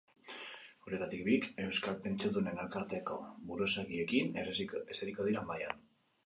[0.85, 3.19] Horietatik bik euskal pentsiodunen elkarteetako
[3.51, 5.87] buruzagiekin eseriko dira mahaian.